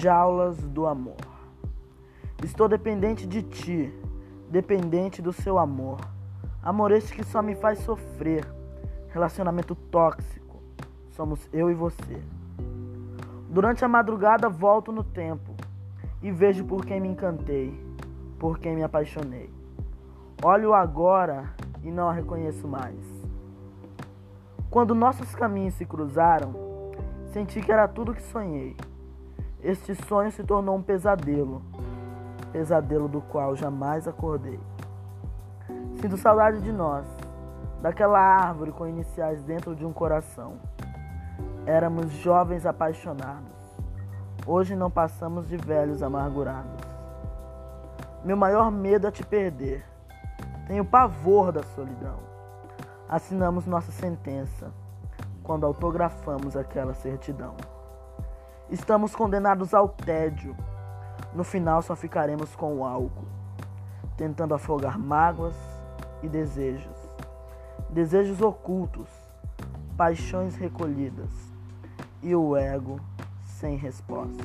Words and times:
jaulas 0.00 0.56
do 0.56 0.86
amor. 0.86 1.16
Estou 2.42 2.66
dependente 2.66 3.26
de 3.26 3.42
ti, 3.42 3.94
dependente 4.48 5.20
do 5.20 5.30
seu 5.30 5.58
amor. 5.58 6.00
Amor 6.62 6.90
este 6.90 7.14
que 7.14 7.22
só 7.22 7.42
me 7.42 7.54
faz 7.54 7.80
sofrer. 7.80 8.46
Relacionamento 9.08 9.74
tóxico. 9.74 10.62
Somos 11.10 11.46
eu 11.52 11.70
e 11.70 11.74
você. 11.74 12.22
Durante 13.50 13.84
a 13.84 13.88
madrugada 13.88 14.48
volto 14.48 14.90
no 14.90 15.04
tempo 15.04 15.54
e 16.22 16.30
vejo 16.30 16.64
por 16.64 16.86
quem 16.86 16.98
me 16.98 17.08
encantei, 17.08 17.78
por 18.38 18.58
quem 18.58 18.74
me 18.74 18.82
apaixonei. 18.82 19.50
Olho 20.42 20.72
agora 20.72 21.54
e 21.82 21.90
não 21.90 22.08
a 22.08 22.12
reconheço 22.12 22.66
mais. 22.66 22.96
Quando 24.70 24.94
nossos 24.94 25.34
caminhos 25.34 25.74
se 25.74 25.84
cruzaram, 25.84 26.54
senti 27.32 27.60
que 27.60 27.72
era 27.72 27.86
tudo 27.86 28.14
que 28.14 28.22
sonhei. 28.22 28.76
Este 29.62 29.94
sonho 30.06 30.32
se 30.32 30.42
tornou 30.42 30.74
um 30.76 30.82
pesadelo, 30.82 31.60
pesadelo 32.50 33.06
do 33.06 33.20
qual 33.20 33.54
jamais 33.54 34.08
acordei. 34.08 34.58
Sinto 36.00 36.16
saudade 36.16 36.62
de 36.62 36.72
nós, 36.72 37.04
daquela 37.82 38.18
árvore 38.18 38.72
com 38.72 38.86
iniciais 38.86 39.42
dentro 39.42 39.76
de 39.76 39.84
um 39.84 39.92
coração. 39.92 40.54
Éramos 41.66 42.10
jovens 42.10 42.64
apaixonados. 42.64 43.50
Hoje 44.46 44.74
não 44.74 44.90
passamos 44.90 45.46
de 45.46 45.58
velhos 45.58 46.02
amargurados. 46.02 46.80
Meu 48.24 48.38
maior 48.38 48.70
medo 48.70 49.06
é 49.06 49.10
te 49.10 49.22
perder. 49.22 49.84
Tenho 50.66 50.86
pavor 50.86 51.52
da 51.52 51.62
solidão. 51.62 52.16
Assinamos 53.06 53.66
nossa 53.66 53.92
sentença 53.92 54.72
quando 55.42 55.66
autografamos 55.66 56.56
aquela 56.56 56.94
certidão. 56.94 57.54
Estamos 58.70 59.16
condenados 59.16 59.74
ao 59.74 59.88
tédio. 59.88 60.56
No 61.34 61.42
final 61.42 61.82
só 61.82 61.96
ficaremos 61.96 62.54
com 62.54 62.76
o 62.76 62.84
álcool, 62.84 63.26
tentando 64.16 64.54
afogar 64.54 64.96
mágoas 64.96 65.56
e 66.22 66.28
desejos. 66.28 66.96
Desejos 67.88 68.40
ocultos, 68.40 69.08
paixões 69.96 70.54
recolhidas 70.54 71.32
e 72.22 72.32
o 72.36 72.56
ego 72.56 73.00
sem 73.44 73.76
resposta. 73.76 74.44